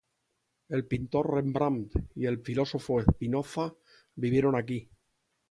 [0.77, 3.75] El pintor Rembrandt y el filósofo Spinoza
[4.15, 4.89] vivieron aquí.